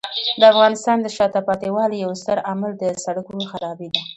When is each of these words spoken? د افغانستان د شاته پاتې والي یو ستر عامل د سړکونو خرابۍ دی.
د 0.39 0.41
افغانستان 0.53 0.97
د 1.01 1.07
شاته 1.15 1.39
پاتې 1.47 1.67
والي 1.75 1.97
یو 2.05 2.11
ستر 2.21 2.37
عامل 2.47 2.71
د 2.77 2.83
سړکونو 3.05 3.43
خرابۍ 3.51 3.87
دی. 3.93 4.01